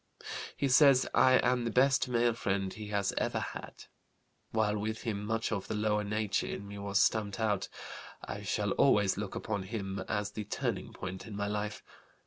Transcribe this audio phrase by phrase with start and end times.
[0.57, 3.83] He says I am the best male friend he has ever had.
[4.49, 7.67] While with him, much of the lower nature in me was stamped out.
[8.25, 11.83] I shall always look upon him as the turning point in my life.